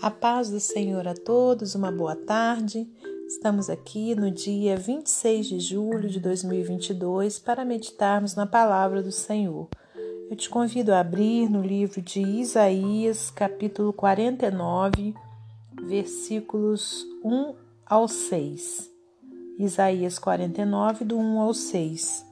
A 0.00 0.12
paz 0.12 0.48
do 0.48 0.60
Senhor 0.60 1.08
a 1.08 1.14
todos, 1.14 1.74
uma 1.74 1.90
boa 1.90 2.14
tarde. 2.14 2.88
Estamos 3.26 3.68
aqui 3.68 4.14
no 4.14 4.30
dia 4.30 4.76
26 4.76 5.46
de 5.46 5.58
julho 5.58 6.08
de 6.08 6.20
2022 6.20 7.40
para 7.40 7.64
meditarmos 7.64 8.36
na 8.36 8.46
palavra 8.46 9.02
do 9.02 9.10
Senhor. 9.10 9.68
Eu 10.30 10.36
te 10.36 10.48
convido 10.48 10.94
a 10.94 11.00
abrir 11.00 11.50
no 11.50 11.60
livro 11.60 12.00
de 12.00 12.20
Isaías, 12.20 13.28
capítulo 13.32 13.92
49, 13.92 15.14
versículos 15.82 17.04
1 17.24 17.54
ao 17.84 18.06
6. 18.06 18.88
Isaías 19.58 20.16
49, 20.16 21.04
do 21.04 21.18
1 21.18 21.40
ao 21.40 21.52
6. 21.52 22.24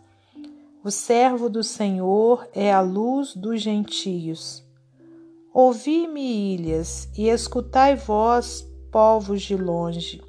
O 0.84 0.90
servo 0.92 1.48
do 1.50 1.64
Senhor 1.64 2.48
é 2.54 2.72
a 2.72 2.80
luz 2.80 3.34
dos 3.34 3.60
gentios 3.60 4.65
Ouvi-me, 5.58 6.52
ilhas, 6.54 7.08
e 7.16 7.30
escutai 7.30 7.96
vós, 7.96 8.60
povos 8.92 9.40
de 9.40 9.56
longe. 9.56 10.20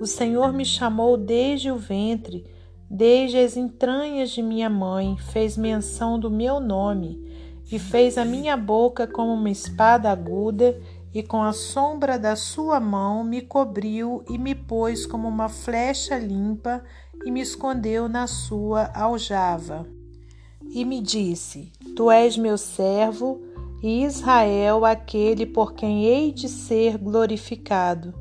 O 0.00 0.06
Senhor 0.06 0.52
me 0.52 0.64
chamou 0.64 1.16
desde 1.16 1.72
o 1.72 1.76
ventre, 1.76 2.44
desde 2.88 3.36
as 3.38 3.56
entranhas 3.56 4.30
de 4.30 4.40
minha 4.40 4.70
mãe, 4.70 5.16
fez 5.32 5.56
menção 5.56 6.20
do 6.20 6.30
meu 6.30 6.60
nome, 6.60 7.20
e 7.68 7.80
fez 7.80 8.16
a 8.16 8.24
minha 8.24 8.56
boca 8.56 9.08
como 9.08 9.32
uma 9.32 9.50
espada 9.50 10.08
aguda, 10.08 10.80
e 11.12 11.20
com 11.20 11.42
a 11.42 11.52
sombra 11.52 12.16
da 12.16 12.36
sua 12.36 12.78
mão 12.78 13.24
me 13.24 13.40
cobriu 13.40 14.22
e 14.30 14.38
me 14.38 14.54
pôs 14.54 15.04
como 15.04 15.26
uma 15.26 15.48
flecha 15.48 16.16
limpa, 16.16 16.80
e 17.24 17.30
me 17.32 17.40
escondeu 17.40 18.08
na 18.08 18.28
sua 18.28 18.88
aljava. 18.94 19.84
E 20.72 20.84
me 20.84 21.00
disse: 21.00 21.72
Tu 21.96 22.08
és 22.08 22.36
meu 22.36 22.56
servo, 22.56 23.49
e 23.82 24.04
Israel 24.04 24.84
aquele 24.84 25.46
por 25.46 25.72
quem 25.72 26.04
hei 26.04 26.32
de 26.32 26.48
ser 26.48 26.98
glorificado. 26.98 28.14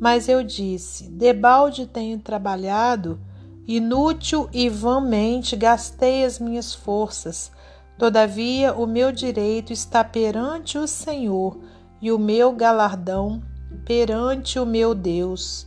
Mas 0.00 0.28
eu 0.28 0.42
disse: 0.42 1.10
Debalde 1.10 1.86
tenho 1.86 2.18
trabalhado, 2.18 3.20
inútil 3.66 4.48
e 4.52 4.68
vãmente 4.68 5.56
gastei 5.56 6.24
as 6.24 6.38
minhas 6.38 6.74
forças. 6.74 7.50
Todavia, 7.98 8.72
o 8.74 8.86
meu 8.86 9.12
direito 9.12 9.72
está 9.72 10.02
perante 10.02 10.78
o 10.78 10.86
Senhor 10.86 11.58
e 12.00 12.10
o 12.10 12.18
meu 12.18 12.52
galardão 12.52 13.42
perante 13.84 14.58
o 14.58 14.64
meu 14.64 14.94
Deus. 14.94 15.66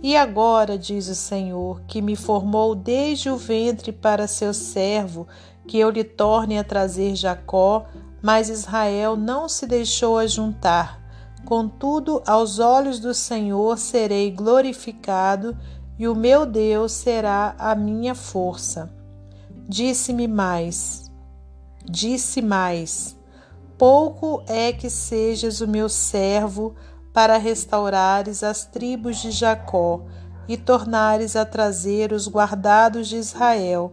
E 0.00 0.16
agora, 0.16 0.78
diz 0.78 1.08
o 1.08 1.14
Senhor, 1.14 1.82
que 1.88 2.00
me 2.00 2.14
formou 2.14 2.74
desde 2.74 3.28
o 3.28 3.36
ventre 3.36 3.90
para 3.92 4.28
seu 4.28 4.54
servo, 4.54 5.26
que 5.66 5.76
eu 5.78 5.90
lhe 5.90 6.04
torne 6.04 6.56
a 6.56 6.64
trazer 6.64 7.16
Jacó, 7.16 7.86
mas 8.22 8.48
Israel 8.48 9.16
não 9.16 9.48
se 9.48 9.66
deixou 9.66 10.16
ajuntar. 10.16 11.00
Contudo, 11.44 12.22
aos 12.24 12.60
olhos 12.60 13.00
do 13.00 13.12
Senhor 13.12 13.76
serei 13.76 14.30
glorificado, 14.30 15.56
e 15.98 16.06
o 16.06 16.14
meu 16.14 16.46
Deus 16.46 16.92
será 16.92 17.54
a 17.58 17.74
minha 17.74 18.14
força. 18.14 18.90
Disse-me 19.68 20.28
mais, 20.28 21.10
disse 21.84 22.40
mais: 22.40 23.16
Pouco 23.76 24.42
é 24.46 24.72
que 24.72 24.88
sejas 24.88 25.60
o 25.60 25.68
meu 25.68 25.88
servo 25.88 26.74
para 27.12 27.36
restaurares 27.36 28.42
as 28.42 28.64
tribos 28.64 29.18
de 29.18 29.30
Jacó 29.30 30.04
e 30.48 30.56
tornares 30.56 31.36
a 31.36 31.44
trazer 31.44 32.12
os 32.12 32.28
guardados 32.28 33.08
de 33.08 33.16
Israel. 33.16 33.92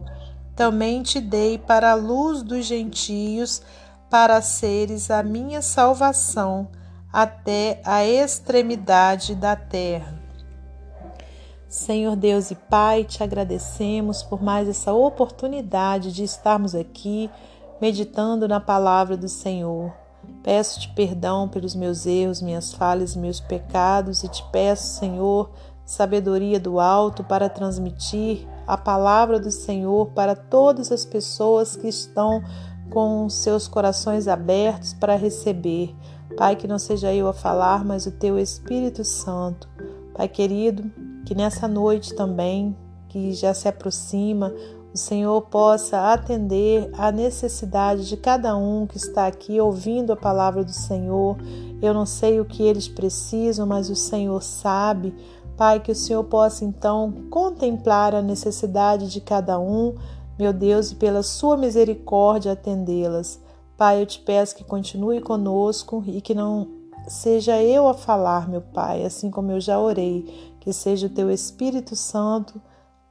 Também 0.56 1.02
te 1.02 1.20
dei 1.20 1.58
para 1.58 1.92
a 1.92 1.94
luz 1.94 2.42
dos 2.42 2.66
gentios 2.66 3.62
para 4.10 4.42
seres 4.42 5.10
a 5.10 5.22
minha 5.22 5.62
salvação 5.62 6.68
até 7.12 7.80
a 7.84 8.04
extremidade 8.04 9.34
da 9.34 9.54
terra. 9.54 10.18
Senhor 11.68 12.16
Deus 12.16 12.50
e 12.50 12.56
Pai, 12.56 13.04
te 13.04 13.22
agradecemos 13.22 14.24
por 14.24 14.42
mais 14.42 14.68
essa 14.68 14.92
oportunidade 14.92 16.12
de 16.12 16.24
estarmos 16.24 16.74
aqui 16.74 17.30
meditando 17.80 18.48
na 18.48 18.58
palavra 18.58 19.16
do 19.16 19.28
Senhor. 19.28 19.92
Peço-te 20.42 20.88
perdão 20.94 21.48
pelos 21.48 21.76
meus 21.76 22.06
erros, 22.06 22.42
minhas 22.42 22.72
falhas 22.72 23.14
e 23.14 23.18
meus 23.18 23.38
pecados 23.38 24.24
e 24.24 24.28
te 24.28 24.44
peço, 24.50 24.98
Senhor, 24.98 25.50
sabedoria 25.84 26.58
do 26.58 26.78
alto 26.78 27.22
para 27.22 27.48
transmitir 27.48 28.46
a 28.66 28.76
palavra 28.76 29.40
do 29.40 29.50
Senhor 29.50 30.06
para 30.08 30.36
todas 30.36 30.92
as 30.92 31.04
pessoas 31.04 31.76
que 31.76 31.88
estão 31.88 32.42
com 32.90 33.28
seus 33.28 33.66
corações 33.66 34.28
abertos 34.28 34.92
para 34.92 35.16
receber. 35.16 35.94
Pai, 36.36 36.56
que 36.56 36.68
não 36.68 36.78
seja 36.78 37.12
eu 37.14 37.28
a 37.28 37.32
falar, 37.32 37.84
mas 37.84 38.06
o 38.06 38.12
teu 38.12 38.38
Espírito 38.38 39.04
Santo. 39.04 39.68
Pai 40.14 40.28
querido, 40.28 40.90
que 41.24 41.34
nessa 41.34 41.66
noite 41.66 42.14
também, 42.14 42.76
que 43.08 43.32
já 43.32 43.54
se 43.54 43.68
aproxima, 43.68 44.52
o 44.92 44.98
Senhor 44.98 45.42
possa 45.42 46.12
atender 46.12 46.90
à 46.94 47.12
necessidade 47.12 48.08
de 48.08 48.16
cada 48.16 48.56
um 48.56 48.86
que 48.86 48.96
está 48.96 49.28
aqui 49.28 49.60
ouvindo 49.60 50.12
a 50.12 50.16
palavra 50.16 50.64
do 50.64 50.72
Senhor. 50.72 51.36
Eu 51.80 51.94
não 51.94 52.04
sei 52.04 52.40
o 52.40 52.44
que 52.44 52.62
eles 52.62 52.88
precisam, 52.88 53.66
mas 53.66 53.88
o 53.88 53.94
Senhor 53.94 54.42
sabe. 54.42 55.14
Pai, 55.56 55.78
que 55.78 55.92
o 55.92 55.94
Senhor 55.94 56.24
possa 56.24 56.64
então 56.64 57.12
contemplar 57.30 58.14
a 58.14 58.22
necessidade 58.22 59.08
de 59.08 59.20
cada 59.20 59.60
um 59.60 59.94
meu 60.40 60.54
Deus, 60.54 60.90
e 60.90 60.94
pela 60.94 61.22
sua 61.22 61.54
misericórdia 61.54 62.52
atendê-las. 62.52 63.38
Pai, 63.76 64.00
eu 64.00 64.06
te 64.06 64.18
peço 64.20 64.56
que 64.56 64.64
continue 64.64 65.20
conosco 65.20 66.02
e 66.06 66.22
que 66.22 66.34
não 66.34 66.66
seja 67.06 67.62
eu 67.62 67.86
a 67.86 67.92
falar, 67.92 68.48
meu 68.48 68.62
Pai, 68.62 69.04
assim 69.04 69.30
como 69.30 69.52
eu 69.52 69.60
já 69.60 69.78
orei, 69.78 70.54
que 70.58 70.72
seja 70.72 71.08
o 71.08 71.10
teu 71.10 71.30
Espírito 71.30 71.94
Santo, 71.94 72.60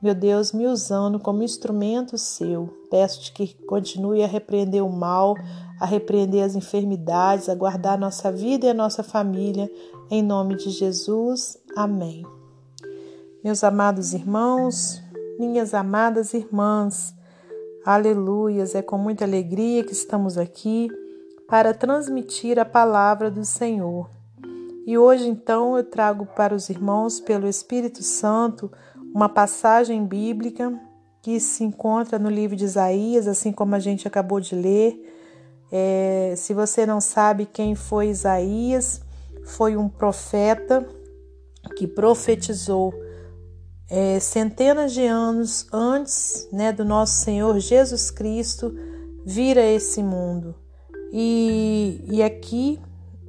meu 0.01 0.15
Deus, 0.15 0.53
me 0.53 0.65
usando 0.65 1.19
como 1.19 1.43
instrumento 1.43 2.17
seu. 2.17 2.73
Peço-te 2.89 3.31
que 3.31 3.53
continue 3.65 4.23
a 4.23 4.27
repreender 4.27 4.83
o 4.83 4.91
mal, 4.91 5.35
a 5.79 5.85
repreender 5.85 6.43
as 6.43 6.55
enfermidades, 6.55 7.47
a 7.47 7.53
guardar 7.53 7.97
nossa 7.97 8.31
vida 8.31 8.65
e 8.65 8.69
a 8.69 8.73
nossa 8.73 9.03
família, 9.03 9.69
em 10.09 10.23
nome 10.23 10.55
de 10.55 10.71
Jesus. 10.71 11.59
Amém. 11.75 12.25
Meus 13.43 13.63
amados 13.63 14.13
irmãos, 14.13 14.99
minhas 15.37 15.73
amadas 15.73 16.33
irmãs, 16.33 17.13
Aleluias, 17.85 18.75
é 18.75 18.81
com 18.81 18.97
muita 18.97 19.23
alegria 19.23 19.85
que 19.85 19.93
estamos 19.93 20.37
aqui 20.37 20.89
para 21.47 21.73
transmitir 21.73 22.59
a 22.59 22.65
palavra 22.65 23.31
do 23.31 23.45
Senhor. 23.45 24.09
E 24.85 24.97
hoje, 24.97 25.27
então, 25.29 25.77
eu 25.77 25.83
trago 25.83 26.25
para 26.25 26.53
os 26.53 26.69
irmãos, 26.69 27.21
pelo 27.21 27.47
Espírito 27.47 28.03
Santo, 28.03 28.69
uma 29.15 29.29
passagem 29.29 30.05
bíblica 30.05 30.77
que 31.21 31.39
se 31.39 31.63
encontra 31.63 32.19
no 32.19 32.29
livro 32.29 32.55
de 32.55 32.65
Isaías, 32.65 33.29
assim 33.29 33.51
como 33.51 33.73
a 33.73 33.79
gente 33.79 34.05
acabou 34.05 34.41
de 34.41 34.55
ler. 34.55 35.01
É, 35.71 36.33
se 36.35 36.53
você 36.53 36.85
não 36.85 36.99
sabe 36.99 37.45
quem 37.45 37.75
foi 37.75 38.09
Isaías, 38.09 39.01
foi 39.45 39.77
um 39.77 39.87
profeta 39.87 40.85
que 41.77 41.87
profetizou 41.87 42.93
é, 43.89 44.19
centenas 44.19 44.93
de 44.93 45.05
anos 45.05 45.67
antes 45.73 46.47
né, 46.51 46.71
do 46.71 46.85
nosso 46.85 47.23
Senhor 47.23 47.59
Jesus 47.59 48.11
Cristo 48.11 48.73
vir 49.25 49.57
a 49.57 49.65
esse 49.65 50.03
mundo. 50.03 50.55
E, 51.11 52.05
e 52.07 52.21
aqui, 52.21 52.79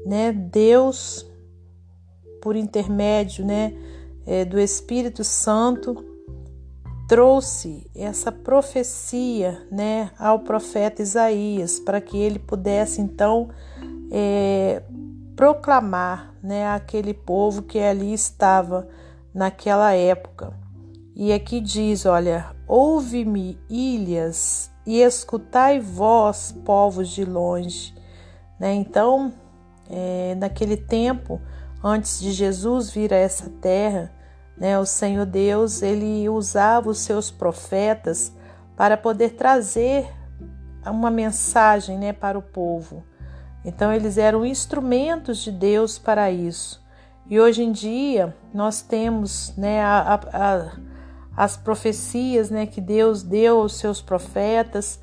né, 0.05 0.33
Deus, 0.33 1.27
por 2.43 2.57
intermédio 2.57 3.45
né, 3.45 3.75
é, 4.27 4.45
do 4.45 4.61
Espírito 4.61 5.25
Santo, 5.25 6.05
trouxe 7.09 7.91
essa 7.95 8.31
profecia 8.31 9.67
né, 9.73 10.11
ao 10.19 10.41
profeta 10.41 11.03
Isaías 11.03 11.81
para 11.81 12.01
que 12.01 12.17
ele 12.17 12.39
pudesse 12.39 13.01
então 13.01 13.49
é, 14.13 14.83
proclamar 15.35 16.35
né, 16.43 16.69
aquele 16.69 17.15
povo 17.15 17.63
que 17.63 17.79
ali 17.79 18.13
estava 18.13 18.87
naquela 19.35 19.93
época. 19.95 20.53
E 21.15 21.33
aqui 21.33 21.61
diz: 21.61 22.07
olha, 22.07 22.55
ouve-me, 22.67 23.59
ilhas, 23.69 24.71
e 24.87 25.01
escutai 25.03 25.79
vós, 25.79 26.53
povos 26.65 27.09
de 27.11 27.25
longe. 27.25 27.95
Né? 28.59 28.75
Então, 28.75 29.33
é, 29.89 30.35
naquele 30.37 30.77
tempo, 30.77 31.41
antes 31.83 32.21
de 32.21 32.33
Jesus 32.33 32.91
vir 32.91 33.13
a 33.13 33.17
essa 33.17 33.49
terra, 33.61 34.13
né, 34.57 34.79
o 34.79 34.85
Senhor 34.85 35.25
Deus 35.25 35.83
ele 35.83 36.29
usava 36.29 36.91
os 36.91 36.99
seus 36.99 37.31
profetas 37.31 38.33
para 38.77 38.97
poder 38.97 39.31
trazer 39.31 40.07
uma 40.85 41.11
mensagem 41.11 41.99
né, 41.99 42.13
para 42.13 42.39
o 42.39 42.43
povo. 42.43 43.05
Então, 43.65 43.93
eles 43.93 44.17
eram 44.17 44.45
instrumentos 44.45 45.39
de 45.39 45.53
Deus 45.53 45.99
para 45.99 46.31
isso. 46.31 46.80
E 47.31 47.39
hoje 47.39 47.63
em 47.63 47.71
dia 47.71 48.35
nós 48.53 48.83
temos 48.83 49.57
né, 49.57 49.81
a, 49.81 50.21
a, 50.33 50.73
as 51.37 51.57
profecias 51.57 52.51
né, 52.51 52.67
que 52.67 52.81
Deus 52.81 53.23
deu 53.23 53.61
aos 53.61 53.75
seus 53.75 54.03
profetas, 54.03 54.99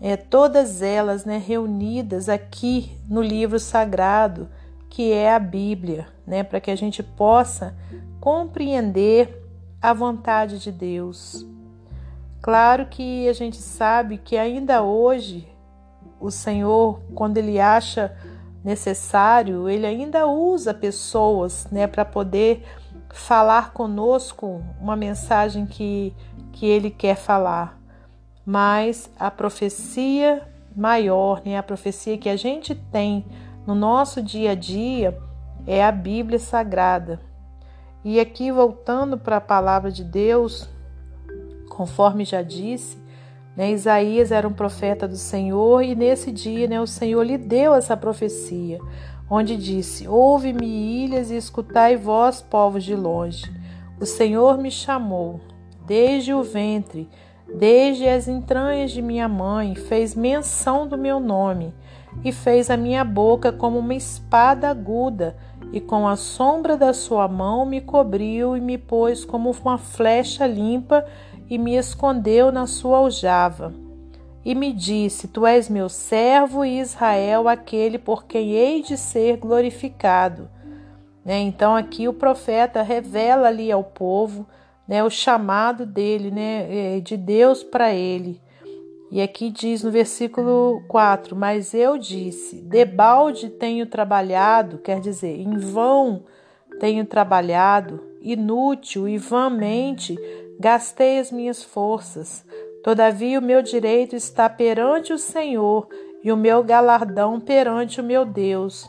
é, 0.00 0.16
todas 0.16 0.80
elas 0.80 1.26
né, 1.26 1.36
reunidas 1.36 2.30
aqui 2.30 2.98
no 3.06 3.20
livro 3.20 3.60
sagrado, 3.60 4.48
que 4.88 5.12
é 5.12 5.30
a 5.30 5.38
Bíblia, 5.38 6.08
né, 6.26 6.42
para 6.42 6.60
que 6.60 6.70
a 6.70 6.76
gente 6.76 7.02
possa 7.02 7.76
compreender 8.18 9.44
a 9.80 9.92
vontade 9.92 10.58
de 10.58 10.72
Deus. 10.72 11.46
Claro 12.40 12.86
que 12.86 13.28
a 13.28 13.34
gente 13.34 13.58
sabe 13.58 14.16
que 14.16 14.38
ainda 14.38 14.82
hoje 14.82 15.46
o 16.18 16.30
Senhor, 16.30 17.02
quando 17.14 17.36
ele 17.36 17.60
acha 17.60 18.16
necessário, 18.66 19.68
ele 19.68 19.86
ainda 19.86 20.26
usa 20.26 20.74
pessoas, 20.74 21.68
né, 21.70 21.86
para 21.86 22.04
poder 22.04 22.64
falar 23.08 23.72
conosco 23.72 24.60
uma 24.80 24.96
mensagem 24.96 25.64
que 25.64 26.12
que 26.56 26.66
ele 26.66 26.90
quer 26.90 27.16
falar. 27.16 27.78
Mas 28.44 29.10
a 29.18 29.30
profecia 29.30 30.42
maior, 30.74 31.42
né, 31.44 31.56
a 31.56 31.62
profecia 31.62 32.16
que 32.16 32.28
a 32.28 32.36
gente 32.36 32.74
tem 32.74 33.26
no 33.66 33.74
nosso 33.74 34.22
dia 34.22 34.52
a 34.52 34.54
dia 34.54 35.16
é 35.66 35.84
a 35.84 35.92
Bíblia 35.92 36.38
Sagrada. 36.38 37.20
E 38.02 38.18
aqui, 38.18 38.50
voltando 38.50 39.18
para 39.18 39.36
a 39.36 39.40
palavra 39.40 39.90
de 39.90 40.02
Deus, 40.02 40.68
conforme 41.68 42.24
já 42.24 42.40
disse, 42.40 42.96
né, 43.56 43.70
Isaías 43.70 44.30
era 44.30 44.46
um 44.46 44.52
profeta 44.52 45.08
do 45.08 45.16
Senhor 45.16 45.82
e 45.82 45.94
nesse 45.94 46.30
dia 46.30 46.68
né, 46.68 46.80
o 46.80 46.86
Senhor 46.86 47.22
lhe 47.22 47.38
deu 47.38 47.74
essa 47.74 47.96
profecia, 47.96 48.78
onde 49.30 49.56
disse: 49.56 50.06
Ouve-me, 50.06 50.66
ilhas, 51.04 51.30
e 51.30 51.36
escutai 51.36 51.96
vós, 51.96 52.42
povos 52.42 52.84
de 52.84 52.94
longe. 52.94 53.50
O 53.98 54.04
Senhor 54.04 54.58
me 54.58 54.70
chamou 54.70 55.40
desde 55.86 56.34
o 56.34 56.42
ventre, 56.42 57.08
desde 57.54 58.06
as 58.06 58.28
entranhas 58.28 58.90
de 58.90 59.00
minha 59.00 59.28
mãe, 59.28 59.74
fez 59.74 60.14
menção 60.14 60.86
do 60.86 60.98
meu 60.98 61.18
nome 61.18 61.72
e 62.24 62.32
fez 62.32 62.70
a 62.70 62.76
minha 62.76 63.04
boca 63.04 63.52
como 63.52 63.78
uma 63.78 63.94
espada 63.94 64.68
aguda, 64.68 65.36
e 65.72 65.80
com 65.80 66.06
a 66.06 66.16
sombra 66.16 66.76
da 66.76 66.92
sua 66.92 67.26
mão 67.26 67.66
me 67.66 67.80
cobriu 67.80 68.56
e 68.56 68.60
me 68.60 68.78
pôs 68.78 69.24
como 69.24 69.50
uma 69.50 69.78
flecha 69.78 70.46
limpa 70.46 71.04
e 71.48 71.58
me 71.58 71.76
escondeu 71.76 72.50
na 72.50 72.66
sua 72.66 72.98
aljava. 72.98 73.74
E 74.44 74.54
me 74.54 74.72
disse: 74.72 75.28
Tu 75.28 75.46
és 75.46 75.68
meu 75.68 75.88
servo 75.88 76.64
e 76.64 76.78
Israel, 76.78 77.48
aquele 77.48 77.98
por 77.98 78.24
quem 78.24 78.52
hei 78.52 78.82
de 78.82 78.96
ser 78.96 79.36
glorificado. 79.36 80.48
Né? 81.24 81.40
Então 81.40 81.74
aqui 81.74 82.06
o 82.06 82.14
profeta 82.14 82.82
revela 82.82 83.48
ali 83.48 83.72
ao 83.72 83.82
povo 83.82 84.46
né, 84.86 85.02
o 85.02 85.10
chamado 85.10 85.84
dele, 85.84 86.30
né, 86.30 86.96
é, 86.96 87.00
de 87.00 87.16
Deus 87.16 87.64
para 87.64 87.92
ele. 87.92 88.40
E 89.10 89.20
aqui 89.20 89.50
diz 89.50 89.82
no 89.82 89.90
versículo 89.90 90.82
4: 90.88 91.34
Mas 91.34 91.74
eu 91.74 91.98
disse, 91.98 92.60
debalde 92.60 93.48
tenho 93.50 93.86
trabalhado, 93.86 94.78
quer 94.78 95.00
dizer, 95.00 95.40
em 95.40 95.56
vão 95.58 96.24
tenho 96.78 97.06
trabalhado, 97.06 98.04
inútil 98.20 99.08
e 99.08 99.16
vãmente 99.16 100.18
gastei 100.58 101.18
as 101.18 101.30
minhas 101.30 101.62
forças. 101.62 102.44
Todavia 102.82 103.38
o 103.38 103.42
meu 103.42 103.62
direito 103.62 104.14
está 104.14 104.48
perante 104.48 105.12
o 105.12 105.18
Senhor 105.18 105.88
e 106.22 106.30
o 106.30 106.36
meu 106.36 106.62
galardão 106.62 107.40
perante 107.40 108.00
o 108.00 108.04
meu 108.04 108.24
Deus. 108.24 108.88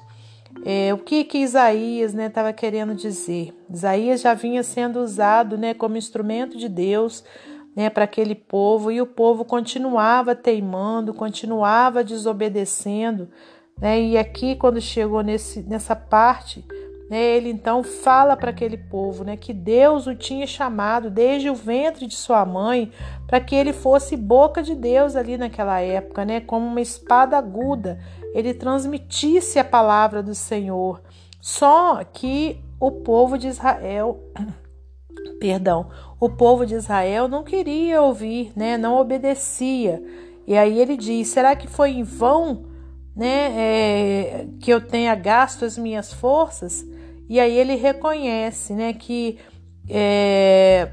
É, 0.65 0.93
o 0.93 0.97
que 0.97 1.23
que 1.23 1.39
Isaías 1.39 2.13
estava 2.13 2.47
né, 2.47 2.53
querendo 2.53 2.95
dizer? 2.95 3.53
Isaías 3.69 4.21
já 4.21 4.33
vinha 4.33 4.63
sendo 4.63 4.99
usado 4.99 5.57
né, 5.57 5.73
como 5.73 5.97
instrumento 5.97 6.57
de 6.57 6.67
Deus 6.67 7.23
né, 7.75 7.89
para 7.89 8.05
aquele 8.05 8.33
povo 8.33 8.91
e 8.91 8.99
o 8.99 9.05
povo 9.05 9.45
continuava 9.45 10.35
teimando, 10.35 11.13
continuava 11.13 12.03
desobedecendo. 12.03 13.29
Né, 13.79 14.01
e 14.01 14.17
aqui, 14.17 14.55
quando 14.55 14.81
chegou 14.81 15.21
nesse, 15.21 15.61
nessa 15.61 15.95
parte, 15.95 16.65
ele 17.15 17.49
então 17.49 17.83
fala 17.83 18.35
para 18.35 18.49
aquele 18.49 18.77
povo 18.77 19.23
né, 19.23 19.37
que 19.37 19.53
Deus 19.53 20.07
o 20.07 20.15
tinha 20.15 20.45
chamado 20.45 21.09
desde 21.09 21.49
o 21.49 21.55
ventre 21.55 22.05
de 22.05 22.15
sua 22.15 22.45
mãe 22.45 22.91
para 23.25 23.39
que 23.39 23.55
ele 23.55 23.71
fosse 23.71 24.17
boca 24.17 24.61
de 24.61 24.75
Deus 24.75 25.15
ali 25.15 25.37
naquela 25.37 25.79
época, 25.79 26.25
né, 26.25 26.41
como 26.41 26.65
uma 26.65 26.81
espada 26.81 27.37
aguda, 27.37 27.99
ele 28.33 28.53
transmitisse 28.53 29.57
a 29.57 29.63
palavra 29.63 30.21
do 30.21 30.35
Senhor. 30.35 31.01
Só 31.39 32.03
que 32.03 32.61
o 32.79 32.91
povo 32.91 33.37
de 33.37 33.47
Israel 33.47 34.19
perdão, 35.39 35.89
o 36.19 36.29
povo 36.29 36.65
de 36.65 36.75
Israel 36.75 37.27
não 37.27 37.43
queria 37.43 38.01
ouvir, 38.01 38.51
né? 38.55 38.77
Não 38.77 38.97
obedecia. 38.97 40.01
E 40.45 40.57
aí 40.57 40.79
ele 40.79 40.97
diz: 40.97 41.27
será 41.27 41.55
que 41.55 41.67
foi 41.67 41.91
em 41.91 42.03
vão, 42.03 42.65
né? 43.15 43.53
É, 43.55 44.47
que 44.59 44.71
eu 44.71 44.81
tenha 44.81 45.13
gasto 45.15 45.65
as 45.65 45.77
minhas 45.77 46.11
forças? 46.11 46.85
E 47.29 47.39
aí 47.39 47.57
ele 47.57 47.75
reconhece, 47.75 48.73
né? 48.73 48.93
Que 48.93 49.37
é, 49.89 50.89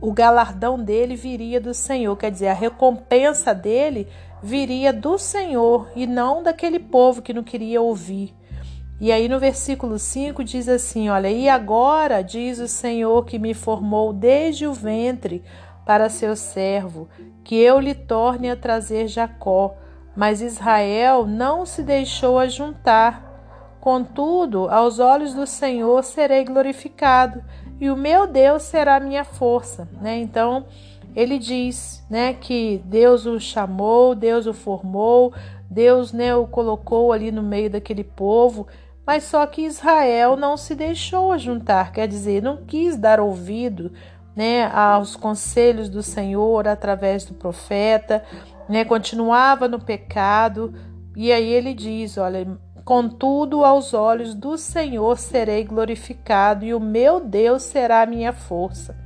o 0.00 0.12
galardão 0.12 0.82
dele 0.82 1.16
viria 1.16 1.60
do 1.60 1.74
Senhor, 1.74 2.16
quer 2.16 2.30
dizer, 2.30 2.48
a 2.48 2.54
recompensa 2.54 3.54
dele 3.54 4.08
viria 4.42 4.92
do 4.92 5.18
Senhor 5.18 5.88
e 5.96 6.06
não 6.06 6.42
daquele 6.42 6.78
povo 6.78 7.22
que 7.22 7.32
não 7.32 7.42
queria 7.42 7.80
ouvir. 7.80 8.34
E 8.98 9.12
aí 9.12 9.28
no 9.28 9.38
versículo 9.38 9.98
5 9.98 10.42
diz 10.42 10.68
assim: 10.68 11.08
Olha, 11.08 11.30
e 11.30 11.48
agora 11.48 12.22
diz 12.22 12.58
o 12.58 12.68
Senhor 12.68 13.24
que 13.24 13.38
me 13.38 13.52
formou 13.52 14.12
desde 14.12 14.66
o 14.66 14.72
ventre 14.72 15.42
para 15.84 16.08
seu 16.08 16.34
servo, 16.34 17.08
que 17.44 17.54
eu 17.54 17.78
lhe 17.78 17.94
torne 17.94 18.50
a 18.50 18.56
trazer 18.56 19.06
Jacó. 19.06 19.76
Mas 20.16 20.40
Israel 20.40 21.26
não 21.26 21.66
se 21.66 21.82
deixou 21.82 22.38
ajuntar. 22.38 23.25
Contudo, 23.86 24.68
aos 24.68 24.98
olhos 24.98 25.32
do 25.32 25.46
Senhor 25.46 26.02
serei 26.02 26.44
glorificado, 26.44 27.40
e 27.80 27.88
o 27.88 27.94
meu 27.96 28.26
Deus 28.26 28.64
será 28.64 28.98
minha 28.98 29.22
força. 29.22 29.88
Né? 30.02 30.18
Então, 30.18 30.66
ele 31.14 31.38
diz 31.38 32.04
né, 32.10 32.34
que 32.34 32.82
Deus 32.84 33.26
o 33.26 33.38
chamou, 33.38 34.12
Deus 34.16 34.44
o 34.48 34.52
formou, 34.52 35.32
Deus 35.70 36.12
né, 36.12 36.34
o 36.34 36.48
colocou 36.48 37.12
ali 37.12 37.30
no 37.30 37.44
meio 37.44 37.70
daquele 37.70 38.02
povo 38.02 38.66
mas 39.06 39.22
só 39.22 39.46
que 39.46 39.62
Israel 39.62 40.36
não 40.36 40.56
se 40.56 40.74
deixou 40.74 41.38
juntar, 41.38 41.92
quer 41.92 42.08
dizer, 42.08 42.42
não 42.42 42.56
quis 42.56 42.96
dar 42.96 43.20
ouvido 43.20 43.92
né, 44.34 44.66
aos 44.66 45.14
conselhos 45.14 45.88
do 45.88 46.02
Senhor 46.02 46.66
através 46.66 47.24
do 47.24 47.32
profeta, 47.32 48.24
né, 48.68 48.84
continuava 48.84 49.68
no 49.68 49.78
pecado. 49.78 50.74
E 51.14 51.32
aí 51.32 51.48
ele 51.48 51.72
diz: 51.72 52.18
Olha, 52.18 52.58
contudo, 52.86 53.64
aos 53.64 53.92
olhos 53.92 54.34
do 54.34 54.56
Senhor 54.56 55.18
serei 55.18 55.62
glorificado 55.64 56.64
e 56.64 56.72
o 56.72 56.80
meu 56.80 57.20
Deus 57.20 57.64
será 57.64 58.00
a 58.00 58.06
minha 58.06 58.32
força. 58.32 58.96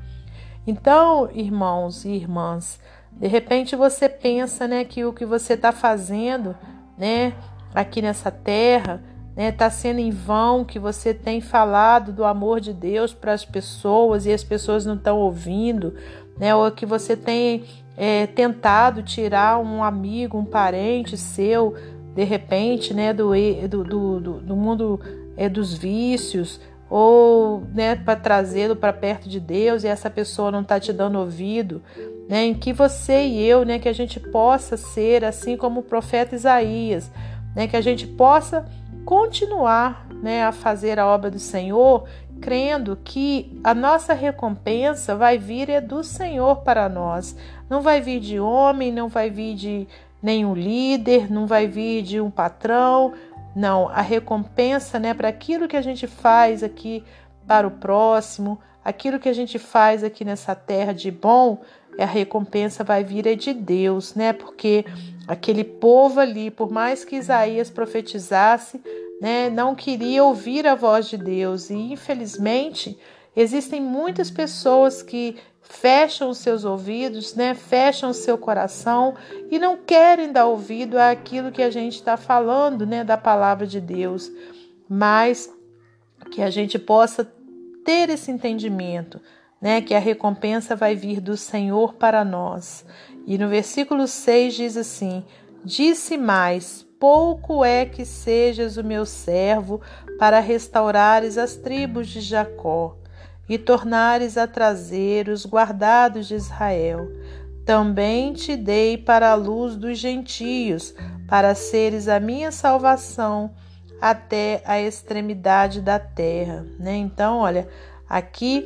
Então, 0.65 1.29
irmãos 1.33 2.05
e 2.05 2.11
irmãs, 2.11 2.79
de 3.11 3.27
repente 3.27 3.75
você 3.75 4.09
pensa 4.09 4.69
né, 4.69 4.85
que 4.85 5.05
o 5.05 5.13
que 5.13 5.27
você 5.27 5.55
está 5.55 5.73
fazendo 5.73 6.55
né, 6.97 7.33
aqui 7.75 8.01
nessa 8.01 8.31
terra 8.31 9.03
né? 9.41 9.53
Tá 9.53 9.71
sendo 9.71 10.01
em 10.01 10.11
vão 10.11 10.65
que 10.65 10.79
você 10.79 11.15
tem 11.15 11.41
falado 11.41 12.13
do 12.13 12.25
amor 12.25 12.61
de 12.61 12.75
Deus 12.75 13.15
para 13.15 13.33
as 13.33 13.45
pessoas 13.45 14.27
e 14.27 14.33
as 14.33 14.45
pessoas 14.45 14.85
não 14.85 14.97
estão 14.97 15.19
ouvindo, 15.19 15.95
né? 16.39 16.55
ou 16.55 16.71
que 16.71 16.85
você 16.85 17.17
tem 17.17 17.65
é, 17.97 18.27
tentado 18.27 19.03
tirar 19.03 19.59
um 19.59 19.83
amigo, 19.83 20.37
um 20.39 20.45
parente 20.45 21.17
seu, 21.17 21.75
de 22.14 22.25
repente, 22.25 22.93
né? 22.93 23.12
do, 23.12 23.33
do, 23.69 23.85
do, 23.85 24.40
do 24.40 24.57
mundo 24.57 25.00
é, 25.37 25.49
dos 25.49 25.75
vícios, 25.75 26.61
ou 26.90 27.62
né, 27.73 27.95
para 27.95 28.19
trazê-lo 28.19 28.75
para 28.75 28.93
perto 28.93 29.29
de 29.29 29.38
Deus 29.38 29.85
e 29.85 29.87
essa 29.87 30.11
pessoa 30.11 30.50
não 30.50 30.62
está 30.62 30.81
te 30.81 30.93
dando 30.93 31.21
ouvido, 31.21 31.81
né, 32.29 32.47
em 32.47 32.55
que 32.55 32.73
você 32.73 33.26
e 33.26 33.47
eu, 33.47 33.64
né, 33.64 33.79
que 33.79 33.88
a 33.88 33.93
gente 33.93 34.19
possa 34.19 34.76
ser 34.76 35.25
assim 35.25 35.57
como 35.57 35.81
o 35.81 35.85
profeta 35.85 36.35
Isaías, 36.35 37.09
né, 37.55 37.69
que 37.69 37.76
a 37.76 37.81
gente 37.81 38.09
possa 38.09 38.67
continuar 39.05 40.05
né, 40.21 40.45
a 40.45 40.50
fazer 40.50 40.99
a 40.99 41.07
obra 41.07 41.31
do 41.31 41.38
Senhor, 41.38 42.09
crendo 42.40 42.99
que 43.05 43.61
a 43.62 43.73
nossa 43.73 44.12
recompensa 44.12 45.14
vai 45.14 45.38
vir 45.38 45.69
é 45.71 45.81
do 45.81 46.02
Senhor 46.02 46.62
para 46.62 46.88
nós. 46.88 47.37
Não 47.69 47.83
vai 47.83 48.00
vir 48.00 48.19
de 48.19 48.40
homem, 48.40 48.90
não 48.90 49.09
vai 49.09 49.31
vir 49.31 49.55
de 49.55 49.88
nenhum 50.23 50.55
líder, 50.55 51.31
não 51.31 51.47
vai 51.47 51.67
vir 51.67 52.03
de 52.03 52.21
um 52.21 52.31
patrão. 52.31 53.15
Não, 53.55 53.89
a 53.89 54.00
recompensa 54.00 54.99
né, 54.99 55.12
para 55.12 55.29
aquilo 55.29 55.67
que 55.67 55.77
a 55.77 55.83
gente 55.83 56.07
faz 56.07 56.62
aqui 56.62 57.05
para 57.47 57.67
o 57.67 57.71
próximo, 57.71 58.61
aquilo 58.85 59.19
que 59.19 59.29
a 59.29 59.33
gente 59.33 59.59
faz 59.59 60.05
aqui 60.05 60.25
nessa 60.25 60.55
terra 60.55 60.93
de 60.93 61.11
bom, 61.11 61.61
a 61.99 62.07
recompensa 62.07 62.85
vai 62.85 63.05
vir 63.05 63.27
é 63.27 63.35
de 63.35 63.53
Deus, 63.53 64.15
né? 64.15 64.33
Porque 64.33 64.85
aquele 65.27 65.65
povo 65.65 66.21
ali, 66.21 66.50
por 66.50 66.71
mais 66.71 67.05
que 67.05 67.17
Isaías 67.17 67.71
profetizasse, 67.71 68.81
né, 69.21 69.50
não 69.50 69.75
queria 69.75 70.25
ouvir 70.25 70.67
a 70.67 70.75
voz 70.75 71.09
de 71.09 71.19
Deus 71.19 71.69
e 71.69 71.75
infelizmente 71.75 72.99
existem 73.37 73.81
muitas 73.81 74.31
pessoas 74.31 75.03
que 75.03 75.37
fecham 75.71 76.29
os 76.29 76.39
seus 76.39 76.65
ouvidos, 76.65 77.37
né, 77.37 77.55
fecham 77.55 78.11
o 78.11 78.15
seu 78.15 78.37
coração 78.37 79.15
e 79.50 79.59
não 79.59 79.77
querem 79.77 80.33
dar 80.33 80.47
ouvido 80.47 80.99
àquilo 80.99 81.53
que 81.53 81.62
a 81.62 81.71
gente 81.71 81.95
está 81.95 82.17
falando, 82.17 82.85
né, 82.85 83.05
da 83.05 83.17
palavra 83.17 83.67
de 83.67 83.81
Deus. 83.81 84.31
mas 84.93 85.49
que 86.33 86.43
a 86.43 86.50
gente 86.50 86.79
possa 86.79 87.25
ter 87.85 88.11
esse 88.11 88.31
entendimento, 88.31 89.21
né, 89.61 89.81
que 89.81 89.95
a 89.95 90.00
recompensa 90.00 90.75
vai 90.75 90.97
vir 90.97 91.21
do 91.21 91.37
Senhor 91.37 91.95
para 91.95 92.25
nós. 92.25 92.85
E 93.25 93.39
no 93.39 93.49
versículo 93.49 94.09
6 94.09 94.55
diz 94.55 94.77
assim: 94.77 95.25
Disse 95.65 96.17
mais: 96.19 96.85
Pouco 96.99 97.65
é 97.65 97.87
que 97.87 98.05
sejas 98.05 98.77
o 98.77 98.83
meu 98.83 99.07
servo 99.07 99.81
para 100.19 100.41
restaurares 100.41 101.39
as 101.39 101.55
tribos 101.55 102.09
de 102.09 102.21
Jacó 102.21 102.97
e 103.50 103.59
tornares 103.59 104.38
a 104.38 104.47
trazer 104.47 105.28
os 105.28 105.45
guardados 105.45 106.28
de 106.28 106.37
Israel. 106.37 107.11
Também 107.66 108.33
te 108.33 108.57
dei 108.57 108.97
para 108.97 109.33
a 109.33 109.35
luz 109.35 109.75
dos 109.75 109.99
gentios, 109.99 110.95
para 111.26 111.52
seres 111.57 112.07
a 112.07 112.21
minha 112.21 112.52
salvação 112.52 113.50
até 114.00 114.62
a 114.64 114.80
extremidade 114.80 115.80
da 115.80 115.99
terra. 115.99 116.64
Né? 116.78 116.97
Então, 116.97 117.38
olha, 117.38 117.69
aqui 118.09 118.64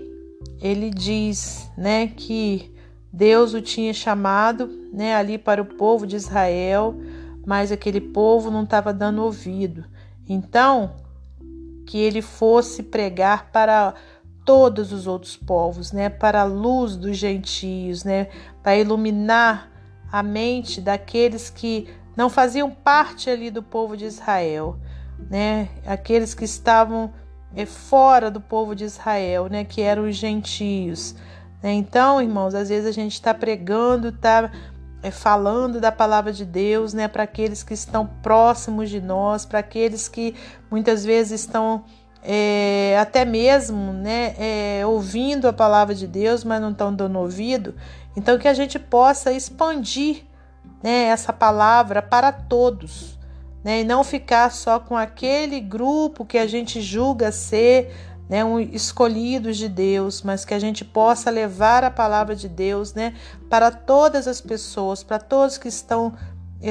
ele 0.60 0.90
diz 0.90 1.66
né, 1.78 2.08
que 2.08 2.70
Deus 3.10 3.54
o 3.54 3.62
tinha 3.62 3.94
chamado 3.94 4.68
né, 4.92 5.16
ali 5.16 5.38
para 5.38 5.62
o 5.62 5.64
povo 5.64 6.06
de 6.06 6.16
Israel, 6.16 6.94
mas 7.46 7.72
aquele 7.72 8.02
povo 8.02 8.50
não 8.50 8.64
estava 8.64 8.92
dando 8.92 9.24
ouvido. 9.24 9.86
Então, 10.28 10.94
que 11.86 11.98
ele 11.98 12.20
fosse 12.20 12.82
pregar 12.82 13.50
para 13.50 13.94
todos 14.44 14.92
os 14.92 15.06
outros 15.06 15.36
povos, 15.36 15.92
né, 15.92 16.08
para 16.08 16.42
a 16.42 16.44
luz 16.44 16.96
dos 16.96 17.16
gentios, 17.16 18.04
né, 18.04 18.28
para 18.62 18.76
iluminar 18.76 19.70
a 20.12 20.22
mente 20.22 20.80
daqueles 20.80 21.50
que 21.50 21.88
não 22.16 22.28
faziam 22.28 22.70
parte 22.70 23.28
ali 23.30 23.50
do 23.50 23.62
povo 23.62 23.96
de 23.96 24.04
Israel, 24.04 24.78
né, 25.30 25.68
aqueles 25.86 26.34
que 26.34 26.44
estavam 26.44 27.12
é, 27.56 27.64
fora 27.64 28.30
do 28.30 28.40
povo 28.40 28.74
de 28.74 28.84
Israel, 28.84 29.48
né, 29.48 29.64
que 29.64 29.80
eram 29.80 30.08
os 30.08 30.16
gentios. 30.16 31.14
Né? 31.62 31.72
Então, 31.72 32.20
irmãos, 32.20 32.54
às 32.54 32.68
vezes 32.68 32.86
a 32.86 32.92
gente 32.92 33.14
está 33.14 33.32
pregando, 33.32 34.08
está 34.08 34.50
é, 35.02 35.10
falando 35.10 35.80
da 35.80 35.90
palavra 35.90 36.32
de 36.32 36.44
Deus, 36.44 36.92
né, 36.92 37.08
para 37.08 37.22
aqueles 37.22 37.62
que 37.62 37.74
estão 37.74 38.06
próximos 38.22 38.90
de 38.90 39.00
nós, 39.00 39.46
para 39.46 39.60
aqueles 39.60 40.08
que 40.08 40.34
muitas 40.70 41.04
vezes 41.04 41.40
estão 41.40 41.84
é, 42.26 42.96
até 42.98 43.24
mesmo 43.26 43.92
né, 43.92 44.34
é, 44.38 44.86
ouvindo 44.86 45.46
a 45.46 45.52
palavra 45.52 45.94
de 45.94 46.06
Deus, 46.06 46.42
mas 46.42 46.60
não 46.60 46.70
estão 46.70 46.94
dando 46.94 47.18
ouvido. 47.18 47.74
Então, 48.16 48.38
que 48.38 48.48
a 48.48 48.54
gente 48.54 48.78
possa 48.78 49.30
expandir 49.30 50.22
né, 50.82 51.04
essa 51.04 51.32
palavra 51.32 52.00
para 52.00 52.32
todos, 52.32 53.18
né, 53.62 53.80
e 53.80 53.84
não 53.84 54.02
ficar 54.02 54.50
só 54.50 54.80
com 54.80 54.96
aquele 54.96 55.60
grupo 55.60 56.24
que 56.24 56.38
a 56.38 56.46
gente 56.46 56.80
julga 56.80 57.30
ser 57.30 57.94
né, 58.28 58.42
um, 58.42 58.58
escolhidos 58.58 59.58
de 59.58 59.68
Deus, 59.68 60.22
mas 60.22 60.46
que 60.46 60.54
a 60.54 60.58
gente 60.58 60.82
possa 60.82 61.30
levar 61.30 61.84
a 61.84 61.90
palavra 61.90 62.34
de 62.34 62.48
Deus 62.48 62.94
né, 62.94 63.14
para 63.50 63.70
todas 63.70 64.26
as 64.26 64.40
pessoas, 64.40 65.02
para 65.02 65.18
todos 65.18 65.58
que 65.58 65.68
estão 65.68 66.14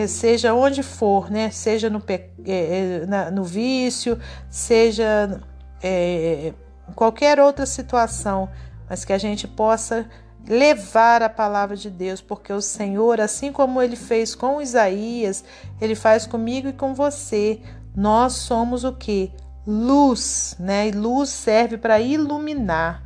seja 0.08 0.54
onde 0.54 0.82
for, 0.82 1.30
né? 1.30 1.52
Seja 1.52 1.90
no, 1.90 2.02
é, 2.08 2.30
é 2.48 3.32
no 3.32 3.44
vício, 3.44 4.20
seja 4.50 5.40
é, 5.82 6.54
qualquer 6.96 7.40
outra 7.40 7.66
situação, 7.66 8.50
mas 8.90 9.06
que 9.06 9.14
a 9.14 9.18
gente 9.18 9.48
possa 9.48 10.10
levar 10.48 11.22
a 11.22 11.30
palavra 11.30 11.76
de 11.76 11.90
Deus, 11.90 12.22
porque 12.22 12.52
o 12.52 12.62
Senhor, 12.62 13.22
assim 13.22 13.52
como 13.52 13.82
ele 13.82 13.96
fez 13.96 14.36
com 14.36 14.62
Isaías, 14.62 15.44
ele 15.80 15.96
faz 15.96 16.26
comigo 16.26 16.68
e 16.68 16.74
com 16.74 16.94
você. 16.94 17.62
Nós 17.96 18.34
somos 18.34 18.84
o 18.84 18.94
que? 18.94 19.32
Luz, 19.66 20.56
né? 20.60 20.88
E 20.90 20.92
luz 20.92 21.30
serve 21.30 21.78
para 21.78 22.00
iluminar. 22.00 23.04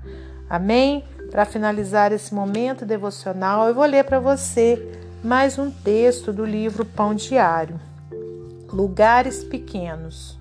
Amém? 0.49 1.03
Para 1.29 1.45
finalizar 1.45 2.11
esse 2.11 2.33
momento 2.33 2.85
devocional, 2.85 3.67
eu 3.67 3.75
vou 3.75 3.85
ler 3.85 4.05
para 4.05 4.19
você 4.19 5.06
mais 5.23 5.57
um 5.57 5.71
texto 5.71 6.31
do 6.31 6.45
livro 6.45 6.85
Pão 6.85 7.15
Diário. 7.15 7.79
Lugares 8.71 9.43
pequenos. 9.43 10.37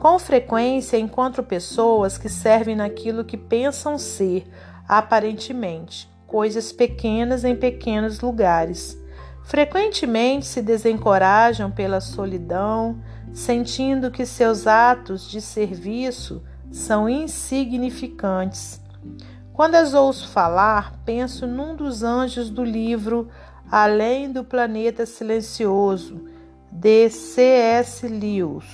Com 0.00 0.18
frequência 0.18 0.98
encontro 0.98 1.44
pessoas 1.44 2.18
que 2.18 2.28
servem 2.28 2.74
naquilo 2.74 3.24
que 3.24 3.36
pensam 3.36 3.96
ser, 3.98 4.50
aparentemente, 4.88 6.10
coisas 6.26 6.72
pequenas 6.72 7.44
em 7.44 7.54
pequenos 7.54 8.20
lugares. 8.20 8.98
Frequentemente 9.44 10.46
se 10.46 10.60
desencorajam 10.60 11.70
pela 11.70 12.00
solidão, 12.00 13.00
sentindo 13.32 14.10
que 14.10 14.26
seus 14.26 14.66
atos 14.66 15.30
de 15.30 15.40
serviço 15.40 16.42
são 16.70 17.08
insignificantes. 17.08 18.80
Quando 19.52 19.74
as 19.74 19.94
ouço 19.94 20.28
falar, 20.28 21.00
penso 21.04 21.46
num 21.46 21.76
dos 21.76 22.02
anjos 22.02 22.48
do 22.48 22.64
livro 22.64 23.28
Além 23.70 24.32
do 24.32 24.42
Planeta 24.42 25.06
Silencioso, 25.06 26.28
de 26.72 27.08
C.S. 27.08 28.08
Lewis. 28.08 28.64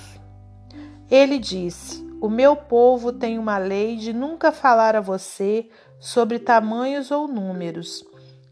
Ele 1.09 1.37
disse: 1.37 2.03
O 2.19 2.27
meu 2.27 2.55
povo 2.55 3.13
tem 3.13 3.37
uma 3.37 3.59
lei 3.59 3.97
de 3.97 4.11
nunca 4.11 4.51
falar 4.51 4.95
a 4.95 5.01
você 5.01 5.69
sobre 5.99 6.39
tamanhos 6.39 7.11
ou 7.11 7.27
números. 7.27 8.03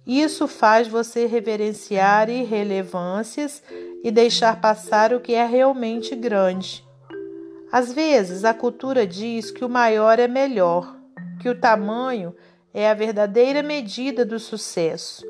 Isso 0.06 0.48
faz 0.48 0.88
você 0.88 1.26
reverenciar 1.26 2.30
irrelevâncias 2.30 3.64
e 4.04 4.12
deixar 4.12 4.62
passar 4.62 5.14
o 5.14 5.20
que 5.20 5.34
é 5.34 5.48
realmente 5.48 6.16
grande. 6.16 6.86
Às 7.72 7.92
vezes, 7.92 8.46
a 8.46 8.54
cultura 8.54 9.08
diz 9.08 9.50
que 9.50 9.66
o 9.66 9.70
maior 9.70 10.20
é 10.20 10.28
melhor, 10.28 10.96
que 11.42 11.50
o 11.50 11.60
tamanho 11.60 12.36
é 12.72 12.88
a 12.88 12.94
verdadeira 12.94 13.64
medida 13.64 14.24
do 14.24 14.40
sucesso. 14.40 15.26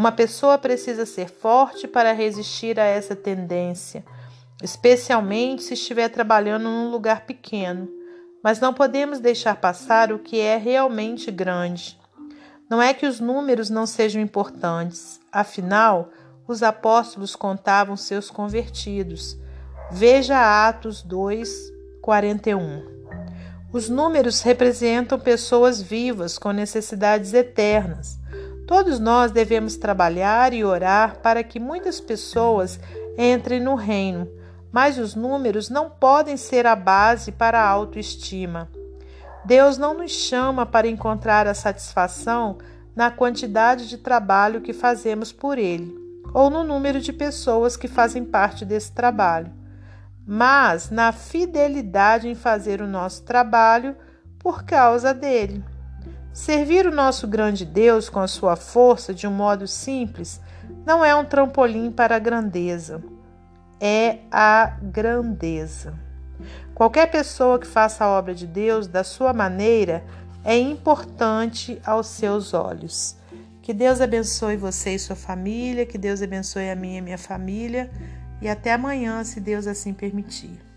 Uma 0.00 0.12
pessoa 0.12 0.56
precisa 0.56 1.04
ser 1.04 1.28
forte 1.28 1.86
para 1.86 2.14
resistir 2.14 2.80
a 2.80 2.84
essa 2.84 3.14
tendência, 3.14 4.02
especialmente 4.62 5.62
se 5.62 5.74
estiver 5.74 6.08
trabalhando 6.08 6.62
num 6.62 6.90
lugar 6.90 7.26
pequeno. 7.26 7.86
Mas 8.42 8.58
não 8.58 8.72
podemos 8.72 9.20
deixar 9.20 9.56
passar 9.56 10.10
o 10.10 10.18
que 10.18 10.40
é 10.40 10.56
realmente 10.56 11.30
grande. 11.30 12.00
Não 12.66 12.80
é 12.80 12.94
que 12.94 13.04
os 13.04 13.20
números 13.20 13.68
não 13.68 13.84
sejam 13.84 14.22
importantes, 14.22 15.20
afinal, 15.30 16.08
os 16.48 16.62
apóstolos 16.62 17.36
contavam 17.36 17.94
seus 17.94 18.30
convertidos. 18.30 19.36
Veja 19.90 20.66
Atos 20.66 21.02
2, 21.02 21.50
41. 22.00 22.86
Os 23.70 23.90
números 23.90 24.40
representam 24.40 25.20
pessoas 25.20 25.82
vivas 25.82 26.38
com 26.38 26.52
necessidades 26.52 27.34
eternas. 27.34 28.19
Todos 28.70 29.00
nós 29.00 29.32
devemos 29.32 29.76
trabalhar 29.76 30.52
e 30.52 30.64
orar 30.64 31.16
para 31.16 31.42
que 31.42 31.58
muitas 31.58 32.00
pessoas 32.00 32.78
entrem 33.18 33.58
no 33.58 33.74
reino, 33.74 34.28
mas 34.70 34.96
os 34.96 35.16
números 35.16 35.68
não 35.68 35.90
podem 35.90 36.36
ser 36.36 36.68
a 36.68 36.76
base 36.76 37.32
para 37.32 37.60
a 37.60 37.68
autoestima. 37.68 38.70
Deus 39.44 39.76
não 39.76 39.94
nos 39.94 40.12
chama 40.12 40.64
para 40.64 40.86
encontrar 40.86 41.48
a 41.48 41.52
satisfação 41.52 42.58
na 42.94 43.10
quantidade 43.10 43.88
de 43.88 43.98
trabalho 43.98 44.60
que 44.60 44.72
fazemos 44.72 45.32
por 45.32 45.58
Ele, 45.58 45.92
ou 46.32 46.48
no 46.48 46.62
número 46.62 47.00
de 47.00 47.12
pessoas 47.12 47.76
que 47.76 47.88
fazem 47.88 48.24
parte 48.24 48.64
desse 48.64 48.92
trabalho, 48.92 49.52
mas 50.24 50.90
na 50.90 51.10
fidelidade 51.10 52.28
em 52.28 52.36
fazer 52.36 52.80
o 52.80 52.86
nosso 52.86 53.24
trabalho 53.24 53.96
por 54.38 54.62
causa 54.62 55.12
dele. 55.12 55.60
Servir 56.32 56.86
o 56.86 56.94
nosso 56.94 57.26
grande 57.26 57.64
Deus 57.64 58.08
com 58.08 58.20
a 58.20 58.28
sua 58.28 58.54
força 58.54 59.12
de 59.12 59.26
um 59.26 59.32
modo 59.32 59.66
simples 59.66 60.40
não 60.86 61.04
é 61.04 61.14
um 61.14 61.24
trampolim 61.24 61.90
para 61.90 62.16
a 62.16 62.18
grandeza, 62.18 63.02
é 63.80 64.18
a 64.30 64.76
grandeza. 64.80 65.94
Qualquer 66.74 67.10
pessoa 67.10 67.58
que 67.58 67.66
faça 67.66 68.04
a 68.04 68.08
obra 68.08 68.34
de 68.34 68.46
Deus 68.46 68.86
da 68.86 69.02
sua 69.02 69.32
maneira 69.32 70.04
é 70.44 70.56
importante 70.56 71.80
aos 71.84 72.06
seus 72.06 72.54
olhos. 72.54 73.16
Que 73.60 73.74
Deus 73.74 74.00
abençoe 74.00 74.56
você 74.56 74.94
e 74.94 74.98
sua 74.98 75.16
família, 75.16 75.84
que 75.84 75.98
Deus 75.98 76.22
abençoe 76.22 76.70
a 76.70 76.76
minha 76.76 76.98
e 76.98 77.02
minha 77.02 77.18
família, 77.18 77.90
e 78.40 78.48
até 78.48 78.72
amanhã, 78.72 79.22
se 79.22 79.38
Deus 79.40 79.66
assim 79.66 79.92
permitir. 79.92 80.69